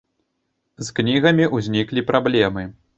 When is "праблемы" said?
2.13-2.71